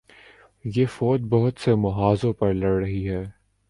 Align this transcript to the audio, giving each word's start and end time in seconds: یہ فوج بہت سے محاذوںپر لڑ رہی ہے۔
یہ 0.65 0.85
فوج 0.85 1.21
بہت 1.29 1.59
سے 1.59 1.75
محاذوںپر 1.75 2.53
لڑ 2.53 2.81
رہی 2.81 3.07
ہے۔ 3.09 3.23